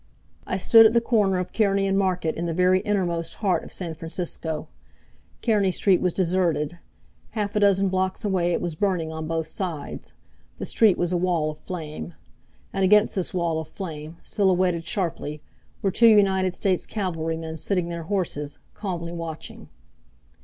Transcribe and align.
I 0.47 0.57
stood 0.57 0.87
at 0.87 0.95
the 0.95 0.99
corner 0.99 1.37
of 1.37 1.51
Kearny 1.53 1.85
and 1.85 1.95
Market, 1.95 2.33
in 2.35 2.47
the 2.47 2.55
very 2.55 2.79
innermost 2.79 3.35
heart 3.35 3.63
of 3.63 3.71
San 3.71 3.93
Francisco. 3.93 4.67
Kearny 5.43 5.69
Street 5.71 6.01
was 6.01 6.11
deserted. 6.11 6.79
Half 7.37 7.55
a 7.55 7.59
dozen 7.59 7.87
blocks 7.89 8.25
away 8.25 8.51
it 8.51 8.61
was 8.61 8.73
burning 8.73 9.11
on 9.11 9.27
both 9.27 9.45
sides. 9.45 10.13
The 10.57 10.65
street 10.65 10.97
was 10.97 11.11
a 11.11 11.17
wall 11.17 11.51
of 11.51 11.59
flame. 11.59 12.15
And 12.73 12.83
against 12.83 13.13
this 13.13 13.31
wall 13.31 13.59
of 13.61 13.67
flame, 13.67 14.17
silhouetted 14.23 14.87
sharply, 14.87 15.43
were 15.83 15.91
two 15.91 16.07
United 16.09 16.55
States 16.55 16.87
cavalrymen 16.87 17.57
sitting 17.57 17.89
their 17.89 18.05
horses, 18.09 18.57
calming 18.73 19.17
watching. 19.17 19.69